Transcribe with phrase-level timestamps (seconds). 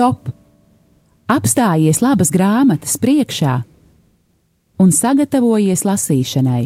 [0.00, 0.30] Stop!
[1.28, 3.58] Apstājies labas grāmatas priekšā
[4.80, 6.62] un sagatavojies lasīšanai.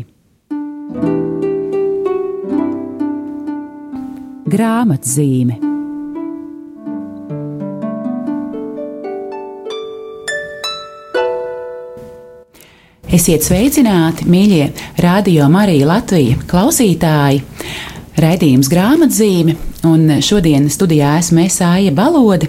[4.54, 5.58] Grāmatzīme
[13.10, 14.70] Esiet sveicināti, mīļie
[15.02, 17.42] radio Marija Latvija klausītāji!
[18.14, 19.58] Raidījums grāmatzīme,
[19.88, 22.48] un šodien studijā esmu Esāja Balode,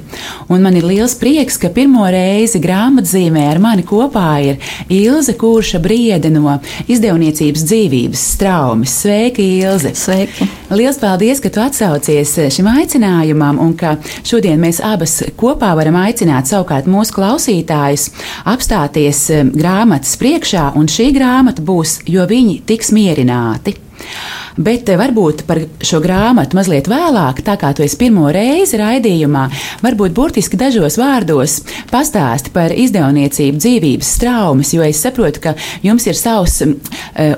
[0.52, 4.60] un man ir liels prieks, ka pirmo reizi grāmatzīmē ar mani kopā ir
[4.92, 6.58] Ilze Kurša Briede no
[6.88, 8.96] izdevniecības dzīvības straumes.
[9.02, 9.94] Sveiki, Ilze!
[9.98, 10.48] Sveiki!
[10.76, 16.50] Liels paldies, ka tu atsaucies šim aicinājumam, un ka šodien mēs abas kopā varam aicināt
[16.52, 18.10] savukārt mūsu klausītājus
[18.50, 23.78] apstāties grāmatas priekšā, un šī grāmata būs, jo viņi tiks mierināti.
[24.56, 29.46] Bet eh, varbūt par šo grāmatu mazliet vēlāk, tā kā tu esi pirmo reizi raidījumā,
[29.84, 31.58] varbūt burtiski dažos vārdos
[31.92, 36.76] pastāsti par izdevniecību dzīvības traumas, jo es saprotu, ka jums ir savs uh,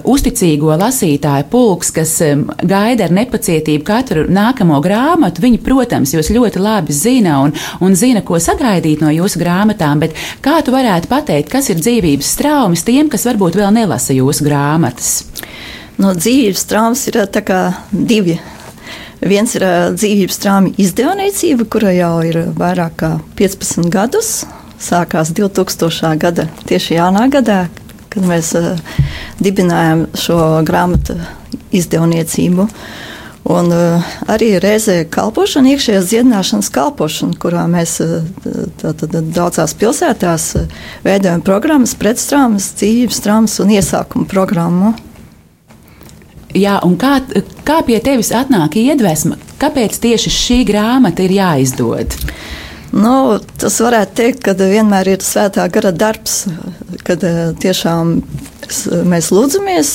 [0.05, 5.41] uzticīgo lasītāju pulks, kas um, gaida ar nepacietību katru nākamo grāmatu.
[5.41, 10.17] Viņi, protams, jūs ļoti labi zina un, un zina, ko sagaidīt no jūsu grāmatām, bet
[10.45, 15.36] kā tu varētu pateikt, kas ir dzīvības traumas tiem, kas varbūt vēl nelasa jūsu grāmatas?
[16.01, 17.19] No dzīvības traumas ir
[17.91, 18.37] divi.
[19.17, 19.65] Viens ir
[19.97, 24.45] dzīvības traumas izdevniecība, kura jau ir vairāk kā 15 gadus.
[24.77, 26.13] Sākās 2000.
[26.21, 27.65] gada, tieši jaunā gadā,
[28.13, 28.53] kad mēs
[29.41, 30.37] dibinājām šo
[30.67, 31.17] grāmatu
[31.73, 32.67] izdevniecību.
[33.47, 38.25] Un uh, arī reizē kalpošana, iekšējās dziedināšanas kalpošana, kurā mēs uh,
[38.81, 40.49] tātad, daudzās pilsētās
[41.05, 44.91] veidojam programmas, pretstrāmas, dzīves traumas un iesākumu programmu.
[46.57, 47.19] Jā, un kā,
[47.67, 49.37] kā pie tevis atnāk iedvesma?
[49.61, 52.15] Kāpēc tieši šī grāmata ir jāizdod?
[52.97, 56.45] Nu, tas varētu teikt, ka vienmēr ir svētā gara darbs,
[57.05, 58.21] kad eh, tiešām
[59.07, 59.91] mēs lūdzamies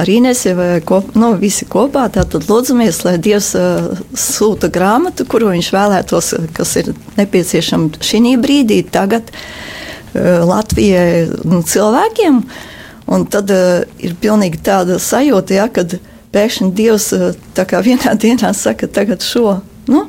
[0.00, 2.06] ar Inesu vai kop, nu, visi kopā.
[2.32, 9.28] Lūdzamies, lai Dievs uh, sūta grāmatu, kuru viņš vēlētos, kas ir nepieciešama šī brīdī, tagad
[9.30, 12.40] uh, Latvijai un cilvēkiem.
[12.40, 12.81] Uh,
[13.12, 15.98] Un tad uh, ir pilnīgi tāda sajūta, ja, kad
[16.32, 19.58] pēkšņi Dievs uh, vienā dienā saka, tagad šo.
[19.90, 20.06] Nu,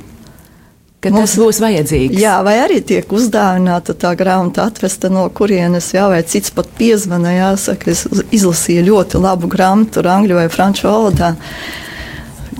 [1.03, 2.17] ka mums, tas būs vajadzīgs.
[2.21, 7.33] Jā, vai arī tiek uzdāvināta tā grāmata, atvesta no kurienes, jā, vai cits pat piezvana.
[7.35, 11.33] Jāsaka, es izlasīju ļoti labu grāmatu, angļu vai franču valodā.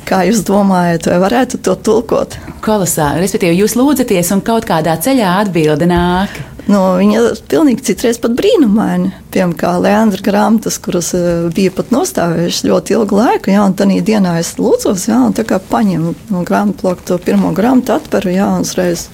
[0.04, 2.36] Kā jūs domājat, vai varētu to tulkot?
[2.64, 3.24] Kolosāli.
[3.24, 6.36] Respektīvi, jūs lūdzaties, un kaut kādā ceļā atbilde nāk.
[6.64, 9.12] Nu, viņa pilnīgi citreiz pat brīnumaini.
[9.34, 13.52] Piemēram, kā Leandra grāmatas, kuras uh, bija pat nostāvējušas ļoti ilgu laiku.
[13.52, 17.20] Jā, un tādā dienā es lūdzos, jā, un tā kā paņemu no grāmatu bloka to
[17.24, 19.10] pirmo grāmatu, atveru, jā, un uzreiz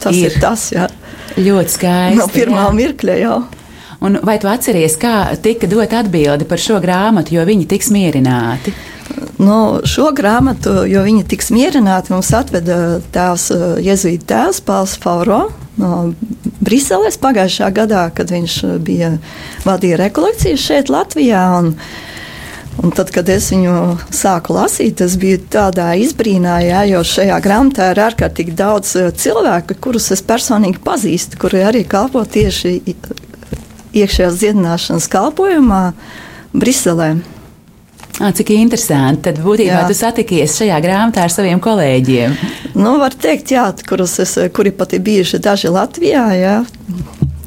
[0.00, 0.68] tas ir, ir tas.
[0.76, 0.86] Jā.
[1.40, 2.20] Ļoti skaisti.
[2.20, 2.76] No pirmā jā.
[2.78, 3.40] mirkļa jau.
[4.00, 5.14] Un vai tu atceries, kā
[5.44, 8.72] tika dot atbildi par šo grāmatu, jo viņi tiks mierināti?
[9.42, 13.50] Nu, šo grāmatu, jo viņi tiks mierināti, mums atveda tēvs
[13.82, 15.42] Jēzus Tēvs Pāvils Fauro
[15.80, 15.90] no
[16.70, 19.16] Briseles pagājušā gadā, kad viņš uh, bija
[19.66, 21.42] vadīja rekolekcijas šeit Latvijā.
[21.58, 21.74] Un,
[22.80, 23.72] Un tad, kad es viņu
[24.14, 29.76] sāku lasīt, es biju tādā izbrīnā, jā, jo šajā grāmatā ir ārkārtīgi daudz uh, cilvēku,
[29.84, 32.78] kurus es personīgi pazīstu, kuri arī kalpo tieši
[34.00, 35.82] iekšējās dziedināšanas kalpojumā
[36.56, 37.10] Briselē.
[38.20, 39.22] Ah, cik interesanti.
[39.30, 39.86] Tad būtībā jā.
[39.88, 42.34] tu satikies šajā grāmatā ar saviem kolēģiem.
[42.76, 46.58] Nu, var teikt, jā, kurus es, kuri pat ir bijuši daži Latvijā, jā,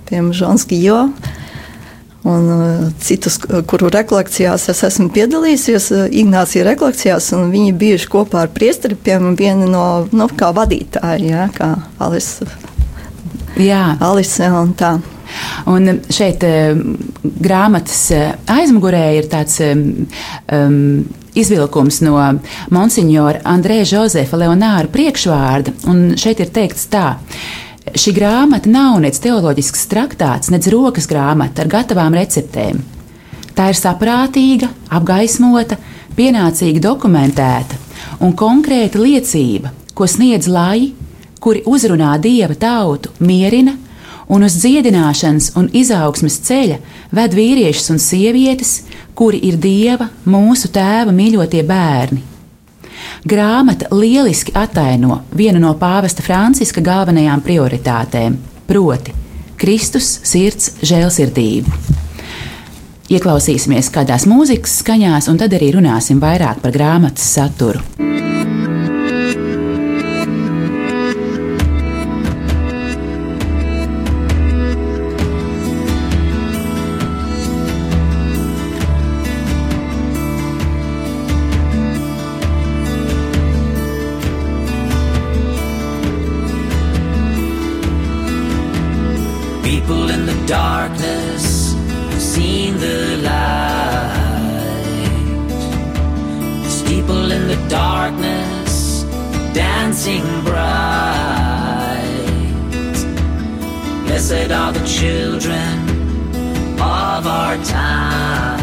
[0.09, 1.05] piemēram, Žons Gijo.
[2.23, 3.35] Un uh, citus,
[3.67, 5.89] kuru rekolekcijās es esmu piedalījusies,
[6.23, 11.49] Ignācijā rekolekcijās, un viņi bijuši kopā ar priesteri, piemēram, viena no, nu, kā vadītāja, jā,
[11.53, 12.47] kā Alise.
[13.59, 13.91] Jā.
[14.01, 14.95] Alise un tā.
[15.71, 16.73] Un šeit eh,
[17.23, 22.17] grāmatas eh, aizmugurē ir tāds um, izvilkums no
[22.73, 27.13] Monsignora Andrēja Josefa Leonāra priekšvārda, un šeit ir teikts tā.
[27.93, 32.79] Šī grāmata nav nec teoloģisks traktāts, nec rokas grāmata ar gatavām receptēm.
[33.53, 35.77] Tā ir saprātīga, apgaismota,
[36.17, 37.77] pienācīgi dokumentēta
[38.23, 40.93] un konkrēta liecība, ko sniedz lai,
[41.43, 43.75] kuri uzrunā dieva tautu, mierina
[44.27, 46.77] un uz dziedināšanas un izaugsmes ceļa
[47.11, 48.83] ved vīriešus un sievietes,
[49.13, 52.21] kuri ir Dieva, mūsu Tēva mīļotie bērni.
[53.27, 58.37] Grāmata lieliski ataino vienu no pāvesta Franciska galvenajām prioritātēm,
[58.67, 59.13] proti,
[59.59, 61.77] Kristus sirds žēlsirdību.
[63.13, 67.83] Ieklausīsimies kādās mūzikas skaņās, un tad arī runāsim vairāk par grāmatas saturu.
[89.83, 94.13] People in the darkness have seen the light.
[96.61, 99.03] There's people in the darkness
[99.53, 101.99] dancing bright.
[104.05, 105.89] Blessed are the children
[106.79, 108.59] of our time,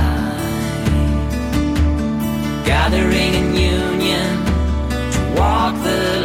[2.65, 4.45] gathering in union
[5.13, 6.20] to walk the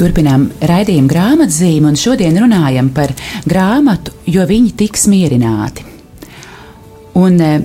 [0.00, 3.10] Turpinām raidījumu grāmatzīmi, un šodien runājam par
[3.44, 5.84] grāmatu, jo viņi tiks mierināti.
[7.20, 7.60] Un, eh,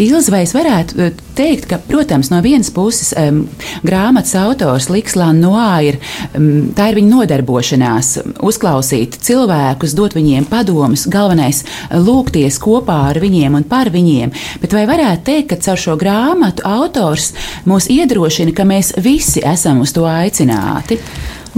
[0.00, 3.42] Ilza, vai es varētu eh, teikt, ka, protams, no vienas puses um,
[3.86, 5.98] grāmatas autors Liks Lanoā ir,
[6.36, 8.12] um, tā ir viņa nodarbošanās,
[8.46, 11.64] uzklausīt cilvēkus, dot viņiem padomus, galvenais-
[12.06, 14.32] lūgties kopā ar viņiem un par viņiem.
[14.60, 17.32] Bet vai varētu teikt, ka caur šo grāmatu autors
[17.66, 20.98] mūs iedrošina, ka mēs visi esam uz to aicināti?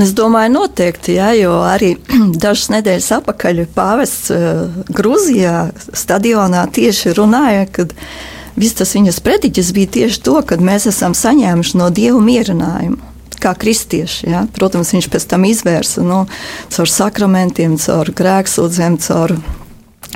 [0.01, 1.93] Es domāju, noteikti, jā, jo arī
[2.45, 5.57] dažas nedēļas atpakaļ pāvests uh, Grūzijā
[5.93, 7.85] stadionā tieši runāja, ka
[8.57, 13.01] viss tas viņas prediķis bija tieši to, ka mēs esam saņēmuši no Dieva mierinājumu.
[13.43, 14.29] Kā kristieši.
[14.31, 14.45] Ja?
[14.55, 16.21] Protams, viņš pēc tam izvērsa nu,
[16.71, 19.35] caur sakramentiem, caur grēksūdzēm, caur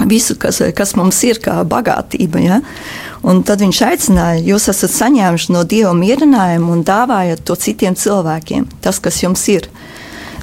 [0.06, 2.42] visu, kas, kas mums ir, kā bagātība.
[2.44, 2.60] Ja?
[3.26, 8.68] Un tad viņš aicināja, jūs esat saņēmuši no Dieva mierinājumu un dāvājat to citiem cilvēkiem,
[8.84, 9.70] tas, kas jums ir.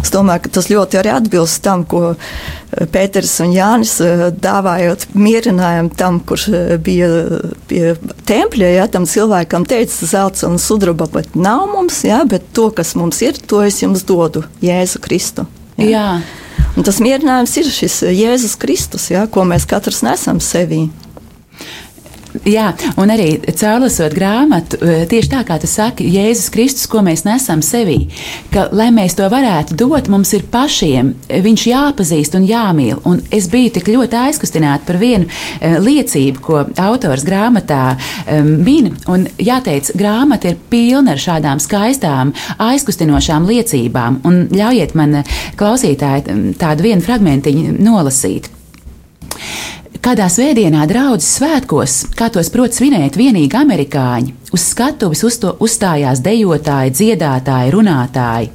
[0.03, 2.13] Es domāju, ka tas ļoti arī atbilst tam, ko
[2.91, 3.95] Pēters un Jānis
[4.44, 6.47] dāvājot mierinājumu tam, kurš
[6.83, 7.09] bija
[7.69, 7.95] pie
[8.27, 12.95] tempļa, ja tam cilvēkam teica, zelts un sudraba pat nav mums, ja, bet to, kas
[13.00, 15.47] mums ir, to es jums dodu, Jēzu Kristu.
[15.79, 15.88] Ja.
[15.88, 16.07] Jā.
[16.73, 20.88] Un tas mierinājums ir šis Jēzus Kristus, ja, ko mēs katrs nesam sevī.
[22.47, 24.79] Jā, un arī caurlasot grāmatu,
[25.10, 28.07] tieši tā kā tu saki, Jēzus Kristus, ko mēs nesam sevī,
[28.53, 31.12] ka, lai mēs to varētu dot, mums ir pašiem
[31.46, 32.98] viņš jāpazīst un jāmīl.
[33.10, 37.84] Un es biju tik ļoti aizkustināta par vienu uh, liecību, ko autors grāmatā
[38.41, 38.91] min.
[39.12, 44.22] Un jāteic, grāmata ir pilna ar šādām skaistām, aizkustinošām liecībām.
[44.27, 45.22] Un ļaujiet man,
[45.60, 48.50] klausītāji, tādu vienu fragmentiņu nolasīt.
[50.03, 56.91] Kādā svētdienā draudzes svētkos, kā tos prot svinēt vienīgi amerikāņi, uz skatuves uz uzstājās dejotāji,
[56.98, 58.50] dziedātāji, runātāji.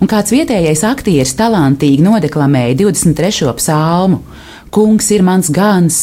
[0.00, 3.52] Un kāds vietējais aktieris talantīgi nodeklamēja 23.
[3.60, 4.22] psalmu:
[4.72, 6.00] Kungs ir mans gans!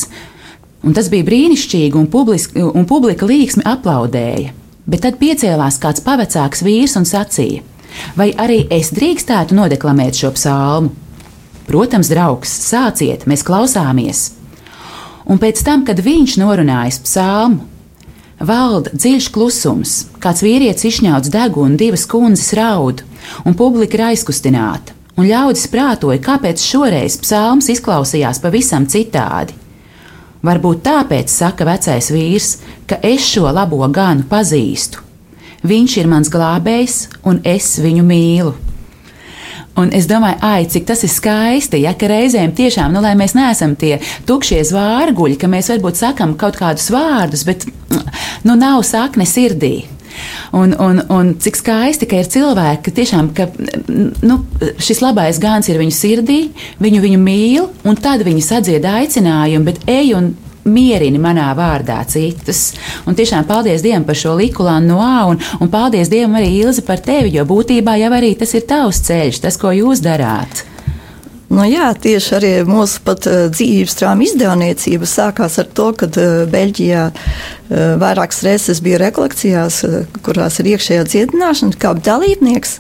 [0.85, 4.53] Un tas bija brīnišķīgi, un, publiski, un publika līksmi aplaudēja.
[4.85, 7.65] Bet tad piecēlās kāds pavecāks vīrs un sacīja:
[8.13, 10.93] Vai arī es drīkstētu nodeklamēt šo psalmu?
[11.65, 14.27] Protams, draugs, sāciet, mēs klausāmies!
[15.25, 17.63] Un pēc tam, kad viņš norunājis psalmu,
[18.39, 23.01] valda dziļš klusums, kāds vīrietis izšņauts degunu, divas kundzes raud,
[23.45, 24.93] un publika ir aizkustināta.
[25.15, 29.55] Un ļaudis prātoja, kāpēc šoreiz psalms izklausījās pavisam citādi.
[30.45, 32.49] Varbūt tāpēc, saka vecais vīrs,
[32.85, 35.01] ka es šo labo ganu pazīstu.
[35.65, 38.53] Viņš ir mans glābējs, un es viņu mīlu.
[39.75, 43.35] Un es domāju, ai, cik tas ir skaisti, ja ka reizēm tiešām, nu, lai mēs
[43.35, 47.67] neesam tie tukšie zvārguļi, ka mēs varbūt sakam kaut kādus vārdus, bet
[48.47, 49.75] nu, nav sakne sirdī.
[50.55, 53.49] Un, un, un cik skaisti, ka ir cilvēki, ka tiešām ka,
[54.23, 54.39] nu,
[54.79, 56.39] šis labais gans ir viņu sirdī,
[56.79, 60.31] viņu, viņu mīl, un tad viņi sadzied aicinājumu, bet ej un
[60.65, 62.73] mierini manā vārdā citus.
[63.05, 66.85] Un tiešām paldies Dievam par šo likulānu no A, un, un paldies Dievam arī Ilze
[66.85, 70.65] par tevi, jo būtībā jau arī tas ir tavs ceļš, tas, ko jūs darāt.
[71.45, 76.39] Nu, jā, tieši arī mūsu pat, uh, dzīves trāma izdevniecība sākās ar to, ka uh,
[76.51, 77.19] Beļģijā uh,
[78.01, 82.79] vairākas reizes bija rekolekcijās, uh, kurās ir iekšējā dziedināšana, kā dalībnieks.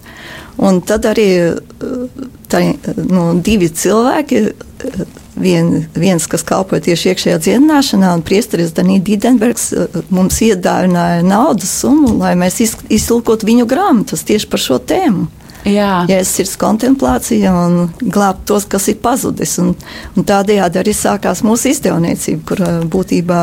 [0.65, 2.63] Un tad arī uh, tā,
[2.97, 9.71] nu, divi cilvēki, uh, vien, viens, kas kalpoja tieši iekšējā dziedināšanā, un priesteris Danija Dīdenbergs
[9.75, 15.27] uh, mums iedāvināja naudas summu, lai mēs iz, iztulkotu viņu grāmatas tieši par šo tēmu.
[15.65, 19.55] Jā, Jēzus sirds kontemplācija un glābt tos, kas ir pazudis.
[19.63, 19.73] Un,
[20.13, 23.41] un tādējādi arī sākās mūsu izdevniecība, kur ā, būtībā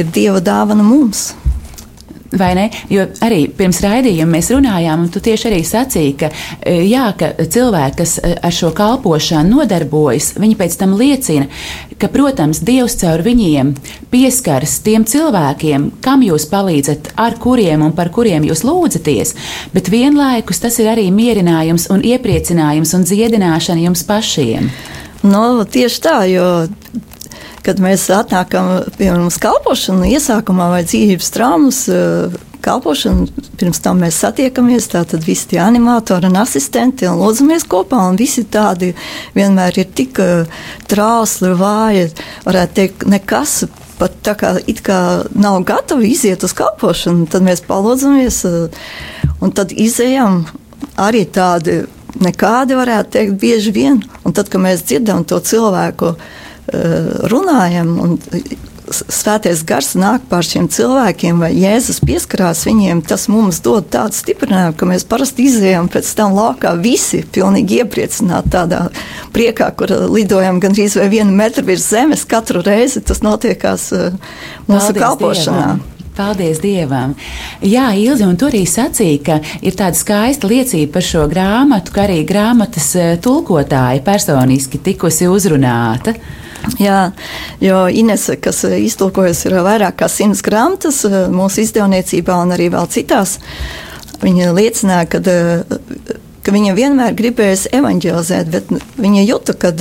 [0.00, 1.34] ir Dieva dāvana mums.
[2.38, 2.68] Vai ne?
[2.90, 7.30] Jo arī pirms raidījuma mēs runājām, un tu tieši arī sacīji, ka, e, jā, ka
[7.38, 11.46] cilvēki, kas e, ar šo kalpošanu nodarbojas, viņi pēc tam liecina,
[11.98, 13.74] ka, protams, Dievs caur viņiem
[14.10, 19.36] pieskaras tiem cilvēkiem, kam jūs palīdzat, ar kuriem un par kuriem jūs lūdzaties,
[19.76, 24.70] bet vienlaikus tas ir arī mierinājums un iepriecinājums un dziedināšana jums pašiem.
[25.24, 26.44] No, Nu, tieši tā, jo
[27.64, 33.26] kad mēs atnākam pie mums kalpošanu, iesākumā vai dzīves traumas eh, kalpošanu,
[33.60, 38.44] pirms tam mēs satiekamies, tātad visi tie animatori un asistenti un lūdzamies kopā, un visi
[38.44, 38.92] tādi
[39.36, 42.10] vienmēr ir tik eh, trausli, vāji,
[42.48, 43.64] varētu teikt, nekas.
[43.94, 45.00] Pat tā kā, kā
[45.38, 48.86] nav gatavi iziet uz kalpošanu, tad mēs palūdzamies eh,
[49.40, 50.42] un tad izējām
[51.00, 51.84] arī tādi
[52.20, 54.00] nekādi, varētu teikt, bieži vien.
[54.24, 56.14] Un tad, kad mēs dzirdam to cilvēku
[57.30, 58.18] runājam, un
[58.90, 64.76] svētais gars nāk pār šiem cilvēkiem, vai Jēzus pieskarās viņiem, tas mums dod tādu stiprinājumu,
[64.78, 68.82] ka mēs parasti izējām pēc tam laukā visi pilnīgi iepriecināti tādā
[69.34, 73.02] priekā, kur lidojam gandrīz vai vienu metru virs zemes katru reizi.
[73.04, 74.14] Tas notiekās eh,
[74.68, 75.66] mūsu Paldies kalpošanā.
[75.72, 75.90] Dievam.
[76.14, 77.16] Paldies Dievam!
[77.64, 82.04] Jā, Ilzi, un tur arī sacīja, ka ir tāda skaista liecība par šo grāmatu, ka
[82.04, 86.14] arī grāmatas eh, tulkotāja personiski tikusi uzrunāta.
[86.80, 87.12] Jā,
[87.60, 92.70] jo Inese, kas eh, iztulkojas ir vairāk kā simts grāmatas eh, mūsu izdevniecībā un arī
[92.72, 93.38] vēl citās,
[94.24, 99.72] viņa liecināja, ka, eh, ka viņa vienmēr gribējusi evanģelizēt, bet viņa jūta, ka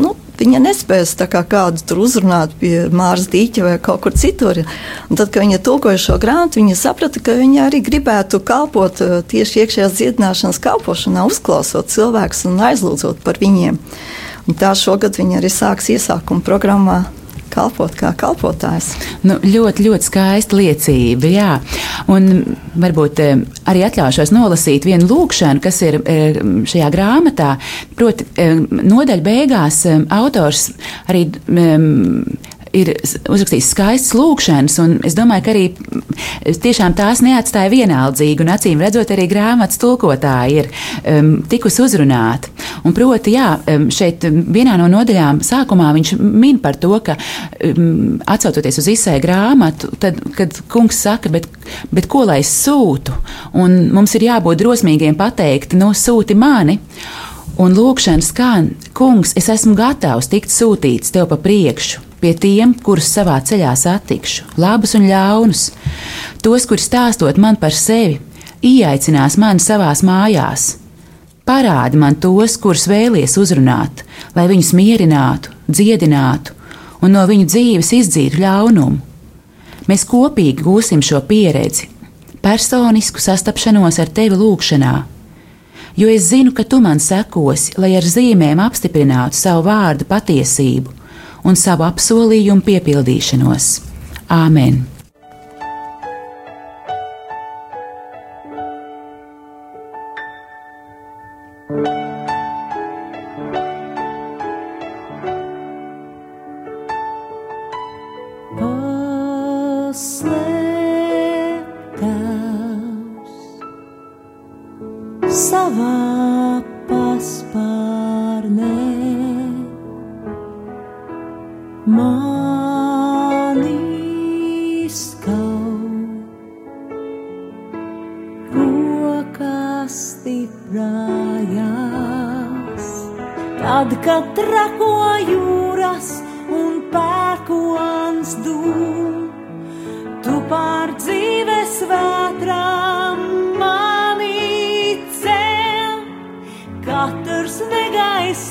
[0.00, 4.62] nu, viņa nespēs kā kādu tur uzrunāt pie Māras dīķa vai kaut kur citur.
[5.08, 9.00] Un tad, kad viņa tulkoja šo grāmatu, viņa saprata, ka viņa arī gribētu kalpot
[9.32, 13.78] tieši iekšējās dziedināšanas kalpošanā, uzklausot cilvēkus un aizlūdzot par viņiem.
[14.48, 17.02] Un tā šogad viņa arī sāks iesākuma programmā
[17.52, 18.92] kalpot kā kalpotājs.
[19.26, 21.30] Nu, ļoti, ļoti skaista liecība.
[21.32, 21.50] Jā.
[22.12, 27.54] Un varbūt eh, arī atļaušos nolasīt vienu lūkšanu, kas ir eh, šajā grāmatā.
[27.98, 30.70] Proti, eh, nodaļa beigās autors
[31.12, 31.28] arī.
[31.48, 32.24] Um,
[32.72, 32.88] Ir
[33.28, 35.64] uzrakstījis skaistas lūkšanas, un es domāju, ka arī
[36.64, 38.40] tiešām tās neatstāja vienaldzīgi.
[38.40, 42.52] Un acīm redzot, arī grāmatas tulkotāji ir um, tikusi uzrunāti.
[42.88, 43.50] Un proti, jā,
[43.92, 49.92] šeit vienā no nodaļām sākumā viņš min par to, ka um, atsaucoties uz izsēju grāmatu,
[50.00, 51.48] tad, kad kungs saka, bet,
[51.92, 53.14] bet ko lai es sūtu?
[53.60, 56.78] Un mums ir jābūt drosmīgiem pateikt, no sūti mani.
[57.60, 63.08] Un lūkšana skan, kungs, es esmu gatavs tikt sūtīts tev pa priekšu, pie tiem, kurus
[63.10, 65.64] savā ceļā satikšu, labus un ļaunus,
[66.44, 68.20] tos, kuri stāstot man par sevi,
[68.62, 70.76] ieaicinās mani savās mājās.
[71.42, 74.04] Parādi man tos, kurus vēlies uzrunāt,
[74.36, 76.54] lai viņus mierinātu, dziedinātu
[77.02, 79.00] un no viņu dzīves izdzītu ļaunumu.
[79.90, 81.88] Mēs kopīgi gūsim šo pieredzi,
[82.38, 84.94] personisku sastapšanos ar tevi lūgšanā,
[85.98, 91.01] jo es zinu, ka tu man sekosi, lai ar zīmēm apstiprinātu savu vārdu patiesību
[91.44, 93.68] un savu apsolījumu piepildīšanos.
[94.32, 94.91] Āmen!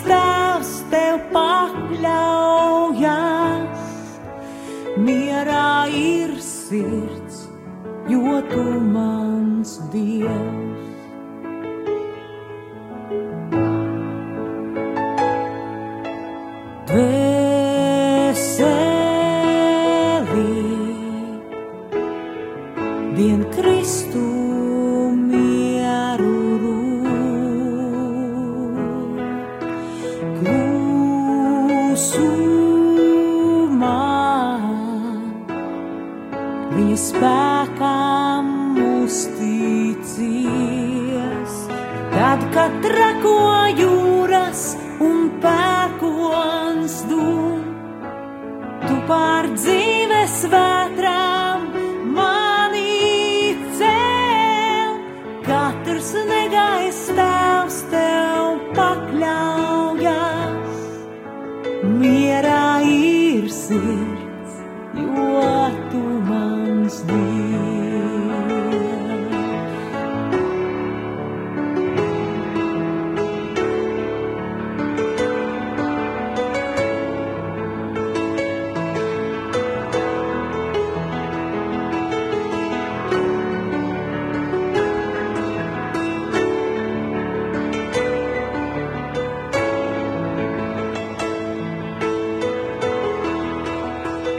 [0.08, 2.10] Tēvs tev pakļaujas.
[4.98, 7.50] mierā ir sirds,
[8.12, 8.66] jo tu
[8.96, 10.61] mans dievs.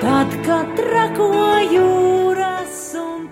[0.02, 1.28] Tad, kad trako
[1.71, 3.28] jūras un.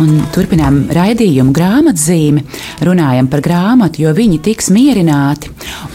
[0.00, 2.44] Un turpinām raidījumu grāmatzīmi,
[2.88, 5.50] runājam par grāmatu, jo viņi tiks mierināti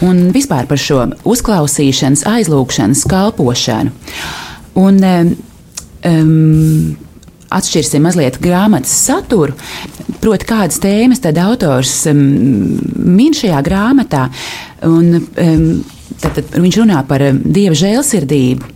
[0.06, 3.90] un vispār par šo uzklausīšanas, aizlūgšanas kalpošanu.
[4.78, 6.94] Un, um,
[7.50, 9.56] atšķirsim mazliet grāmatas saturu,
[10.22, 12.22] proti, kādas tēmas tad autors um,
[13.18, 14.28] min šajā grāmatā.
[14.86, 15.66] Un, um,
[16.22, 18.70] tad, tad viņš runā par dieva žēlsirdību,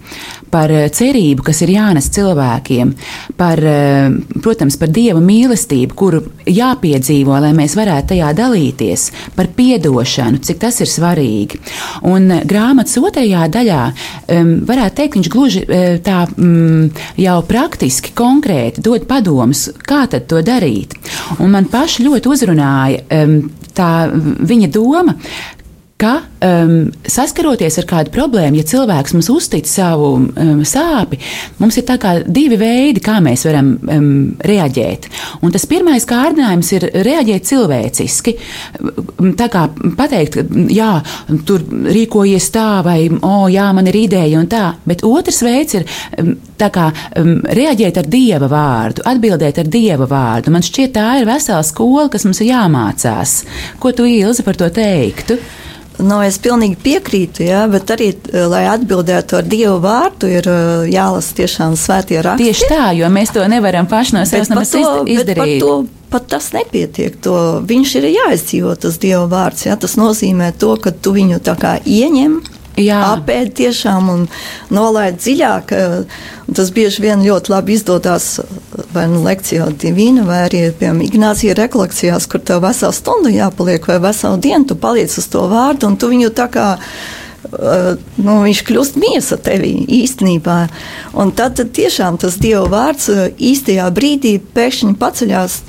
[0.53, 2.93] par uh, cerību, kas ir jānes cilvēkiem,
[3.39, 9.07] par, uh, protams, par dieva mīlestību, kuru jāpiedzīvo, lai mēs varētu tajā dalīties,
[9.37, 11.61] par piedošanu, cik tas ir svarīgi.
[12.09, 13.83] Un uh, grāmatas otrajā daļā
[14.27, 15.63] varētu teikt, viņš gluži
[16.05, 16.89] tā um,
[17.21, 20.97] jau praktiski, konkrēti dod padomus, kā tad to darīt.
[21.39, 23.21] Un man paši ļoti uzrunāja
[23.77, 25.15] tā viņa doma,
[25.97, 31.19] ka um, saskaroties ar kādu problēmu, ja cilvēks mums uztic savu um, sāpi,
[31.57, 31.87] mums ir
[32.29, 34.11] divi veidi, kā mēs varam um,
[34.45, 35.09] reaģēt.
[35.41, 38.37] Un tas pirmais kārdinājums ir reaģēt cilvēciski.
[38.81, 40.39] Um, Tā kā pateikt,
[40.73, 40.91] jā,
[41.49, 44.65] tur rīkojies tā, vai, o, jā, man ir ideja un tā.
[44.87, 45.87] Bet otrs veids ir
[46.21, 46.87] um, kā
[47.21, 50.53] um, reaģēt ar dieva vārdu, atbildēt ar dieva vārdu.
[50.55, 53.39] Man šķiet, tā ir vesela skola, kas mums ir jāmācās.
[53.83, 55.41] Ko tu, Ilze, par to teiktu?
[55.99, 60.89] Nu, es pilnīgi piekrītu, jā, bet arī, eh, lai atbildētu ar Dievu vārdu, ir eh,
[60.93, 62.45] jālasa tiešām svētie raksti.
[62.45, 65.61] Tieši tā, jo mēs to nevaram paši no sevis izdarīt.
[65.61, 67.17] to Pat tas nepietiek.
[67.27, 69.65] To, viņš ir jāizdzīvo, tas Dieva vārds.
[69.67, 72.39] Jā, tas nozīmē to, ka tu viņu tā kā ieņem.
[72.85, 74.27] Apēd tiešām un
[74.71, 75.73] nolaid dziļāk.
[75.73, 76.05] eh,
[76.55, 78.39] Tas bieži vien ļoti labi izdodas
[78.95, 83.99] vai nu lekcijā divīna, vai arī, piemēram, Ignācija rekolekcijās, kur tev veselu stundu jāpaliek, vai
[83.99, 86.79] veselu dienu tu paliec uz to vārdu, un tu viņu tā kā
[87.47, 89.71] Uh, nu, viņš kļūst miesa tevī
[90.03, 90.57] īstenībā.
[91.15, 93.07] Un tad, tad tiešām tas Dieva vārds
[93.39, 95.61] īstajā brīdī pēkšņi paceļās.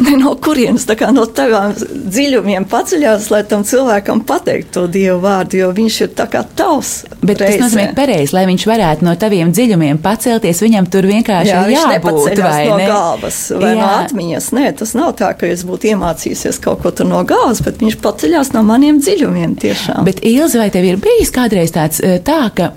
[0.00, 5.18] Ne no kurienes, tā kā no tavām dziļumiem paceļās, lai tam cilvēkam pateiktu to Dieva
[5.20, 6.92] vārdu, jo viņš ir tā kā tavs.
[7.20, 7.62] Bet tas reizē.
[7.64, 12.40] nozīmē, pareizi, lai viņš varētu no taviem dziļumiem pacelties, viņam tur vienkārši Jā, ir jābūt.
[12.40, 12.86] vai no ne?
[12.88, 13.80] galvas vai Jā.
[13.80, 14.50] no atmiņas.
[14.56, 18.00] Nē, tas nav tā, ka es būtu iemācījusies kaut ko tur no galvas, bet viņš
[18.04, 20.04] paceļās no maniem dziļumiem tiešām.
[20.08, 22.72] Bet, Ilze, vai tev ir bijis kādreiz tāds eh, tā, ka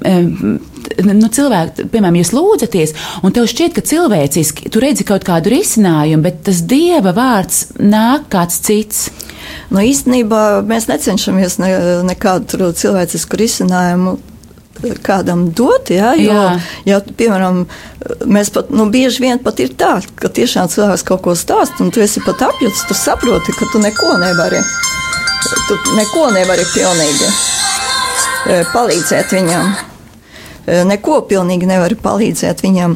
[1.08, 6.24] nu, cilvēki, piemēram, jūs lūdzaties, un tev šķiet, ka cilvēciski tu redzi kaut kādu risinājumu,
[6.26, 9.08] bet tas dieva vārds nāk kāds cits.
[9.74, 11.74] Nu, īstenībā mēs necenšamies ne,
[12.08, 14.20] nekādu cilvēcisku risinājumu.
[15.06, 16.56] Kādam dot, jā, jo, Jā.
[16.90, 17.62] ja, piemēram,
[18.28, 21.94] mēs pat, nu, bieži vien pat ir tā, ka tiešām cilvēks kaut ko stāsta, un
[21.94, 24.60] tu esi pat apjutis, tu saproti, ka tu neko nevari,
[25.70, 29.93] tu neko nevari pilnīgi eh, palīdzēt viņam.
[30.66, 32.96] Eh, Neko pilnīgi nevari palīdzēt viņam.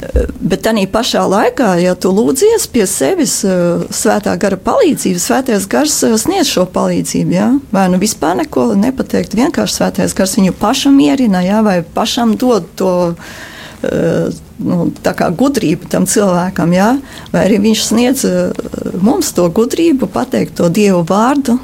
[0.00, 5.66] Eh, Bet tā pašā laikā, ja tu lūdzies pie sevis eh, svētā gara palīdzību, svētais
[5.68, 7.34] gars sniedz šo palīdzību.
[7.34, 7.50] Ja?
[7.72, 11.62] Vai nu vispār neko nepateikt, vienkārši svētais gars viņu pašam mierina, ja?
[11.62, 13.14] vai pašam dod to.
[14.60, 16.88] Nu, tā kā gudrība tam cilvēkam, jā,
[17.32, 18.24] vai arī viņš sniedz
[19.00, 21.54] mums to gudrību, pateikt to dievu vārdu,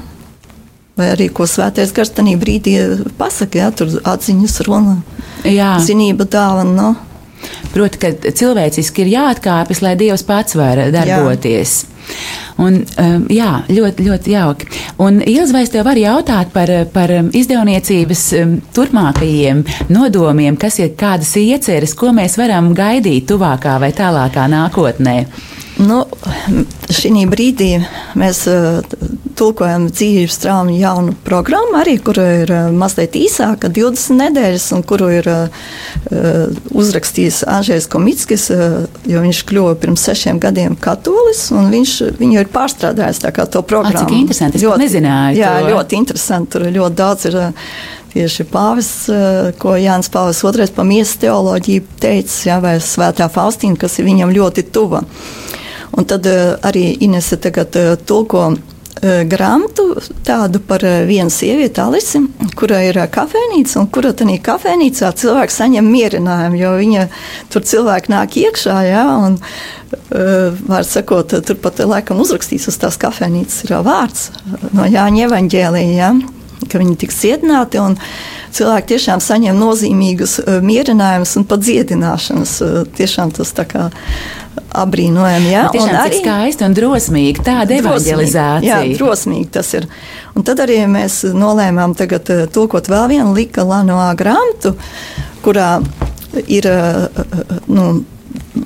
[0.97, 2.73] vai arī ko svētais gars tajā brīdī
[3.21, 4.97] pasakā, ja tur atziņas runa.
[5.53, 5.75] Jā.
[5.83, 6.73] zinību dāvana.
[6.77, 6.95] Nu,
[7.73, 11.83] Proti, ka cilvēciski ir jāatkāpjas, lai Dievs pats var darboties.
[12.57, 14.69] Un, um, jā, ļoti, ļoti jauki.
[15.03, 19.61] Un, Ilza, vai es tev varu jautāt par, par izdevniecības um, turpmākajiem
[19.93, 25.19] nodomiem, kas ir kādas ieceres, ko mēs varam gaidīt tuvākā vai tālākā nākotnē?
[25.77, 25.99] Nu,
[26.89, 27.69] šī brīdī
[28.17, 28.79] mēs uh,
[29.37, 35.09] tulkojam dzīves traumu jaunu programmu, arī kura ir uh, mazliet īsāka, 20 nedēļas, un kuru
[35.19, 35.67] ir uh,
[36.73, 38.47] uzrakstījis Anžēls Komitskis,
[39.07, 43.61] jo viņš kļuva pirms sešiem gadiem katolis, un viņš viņu ir pārstrādājis tā kā to
[43.61, 44.01] programmu.
[44.01, 45.75] A, cik interesanti, es pat nezināju Jā, to.
[45.75, 47.39] ļoti interesanti, tur ir ļoti daudz ir.
[48.17, 53.99] Tieši uh, ko Jānis Pāvils II par miesas teoloģiju teica, jā, vai Svētā Faustīna, kas
[53.99, 55.03] ir viņam ļoti tuva.
[55.97, 58.59] Un tad uh, arī Inese tagad uh, tulko uh,
[59.29, 59.87] grāmatu
[60.25, 62.21] tādu par vienu sievieti, Alisi,
[62.57, 67.07] kura ir kafejnīca, un kura tajā kafejnīcā cilvēks saņem mierinājumu, jo viņa
[67.53, 69.37] tur cilvēki nāk iekšā, jā, un
[70.67, 74.25] var sakot, tur pat laikam uzrakstīts uz tās kafejnīcas ir vārds
[74.75, 76.09] no Jāņa evaņģēlija, jā,
[76.67, 77.95] ka viņi tiks cietināti, un
[78.55, 82.57] cilvēki tiešām saņem nozīmīgus uh, mierinājumus un pat dziedināšanas.
[82.63, 83.87] Uh, tiešām tas tā kā
[84.77, 85.51] apbrīnojami.
[85.51, 85.67] Ja?
[85.73, 88.81] Tiešām Un arī skaisti un drosmīgi tāda evanģelizācija.
[88.83, 89.87] Jā, drosmīgi tas ir.
[90.37, 94.75] Un tad arī mēs nolēmām tagad eh, tulkot vēl vienu Lika Lanoā grāmatu,
[95.45, 95.77] kurā
[96.47, 97.07] ir, eh,
[97.67, 97.87] nu,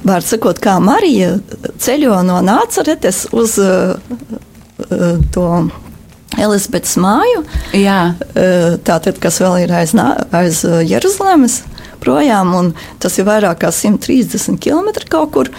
[0.04, 1.36] var sakot, kā Marija
[1.82, 3.96] ceļo no Nācaretes uz eh,
[4.90, 5.48] eh, to
[6.40, 7.42] Elizabetes māju,
[7.72, 8.14] Jā,
[8.84, 9.94] tātad, kas vēl ir aiz,
[10.36, 11.62] aiz Jeruzalemes.
[12.02, 15.52] Projām, un tas ir vairāk kā 130 km kaut kur.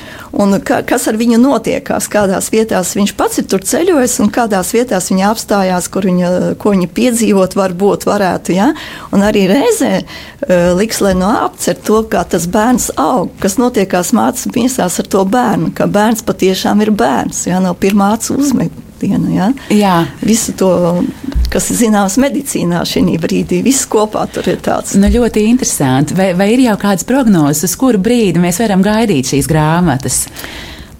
[0.66, 2.08] Ka, kas ar viņu notiekās?
[2.10, 6.74] Kādās vietās viņš pats ir tur ceļojis, un kādās vietās viņa apstājās, kur viņa, ko
[6.74, 8.56] viņa piedzīvot, varbūt varētu.
[8.58, 8.72] Ja?
[9.14, 14.10] Un arī reizē uh, liks, lai no apcer to, kā tas bērns aug, kas notiekās
[14.10, 17.62] mācības miesās ar to bērnu, ka bērns patiešām ir bērns, ja?
[17.62, 18.42] no pirmā acu
[19.02, 19.28] uzmetiena.
[19.34, 19.52] Ja?
[19.70, 20.06] jā.
[20.22, 21.02] Visu to,
[21.52, 24.94] kas zināms medicīnā šī brīdī, viss kopā tur ir tāds.
[24.96, 26.14] Nu, ļoti interesanti.
[26.14, 30.26] Vai, vai ir jau kādas prognozes, uz kuru brīdi mēs varam gaidīt šīs grāmatas?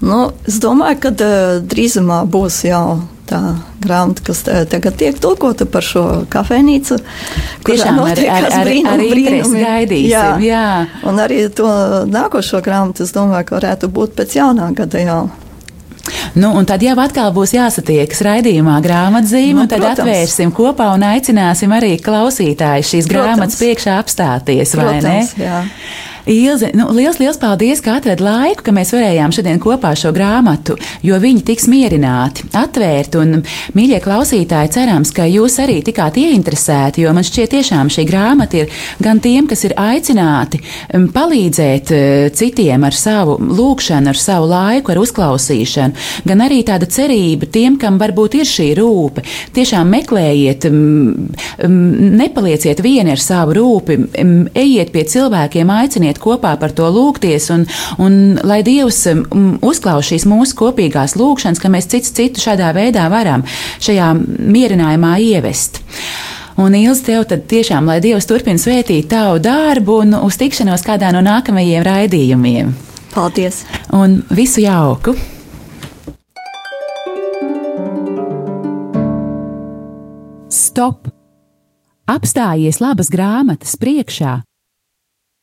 [0.03, 3.39] Nu, es domāju, ka uh, drīzumā būs jau tā
[3.81, 6.99] grāmata, kas uh, tagad tiek tulkota par šo kafejnīcu.
[7.65, 9.63] Tiešām notiekās ar- ar- brīnumi, ar brīnumi.
[9.63, 10.65] gaidīsim, jā.
[11.07, 11.71] Un arī to
[12.11, 15.23] nākošo grāmatu, es domāju, ka varētu būt pēc jaunā gada jau.
[16.35, 20.01] Nu, un tad jau atkal būs jāsatiekas raidījumā grāmatzīme, Nu, un tad protams.
[20.01, 23.27] atvērsim kopā un aicināsim arī klausītājus šīs Protams.
[23.37, 25.01] grāmatas priekšā apstāties, vai ne?
[25.03, 25.59] Protams, jā.
[26.27, 30.77] Ilze, nu, liels, liels paldies, ka atradāt laiku, ka mēs varējām šodien kopā šo grāmatu,
[31.03, 33.19] jo viņi tiks mierināti, atvērti.
[33.19, 33.43] Un,
[33.75, 38.83] mīļie klausītāji, cerams, ka jūs arī tikāt ieinteresēti, jo man šķiet, tiešām šī grāmata ir
[39.03, 45.03] gan tiem, kas ir aicināti palīdzēt uh, citiem ar savu lūkšanu, ar savu laiku, ar
[45.03, 49.25] uzklausīšanu, gan arī tāda cerība tiem, kam varbūt ir šī rūpe.
[49.57, 50.69] Tiešām meklējiet,
[51.63, 53.99] nepalieciet vieni ar savu rūpi,
[54.59, 57.65] ejiet pie cilvēkiem, aiciniet kopā par to lūgties, un,
[58.03, 63.09] un lai Dievs um, uzklaus šīs mūsu kopīgās lūgšanas, ka mēs cits citu šādā veidā
[63.13, 63.47] varam
[63.83, 65.83] šajā mierinājumā ievest.
[66.61, 71.13] Un, Ilz, tev tad tiešām, lai Dievs turpina svētīt tavu darbu un uz tikšanos kādā
[71.15, 72.75] no nākamajiem raidījumiem.
[73.15, 73.63] Paldies!
[73.93, 75.17] Un visu jauku!
[80.53, 81.09] Stop!
[82.13, 84.41] Apstājies labas grāmatas priekšā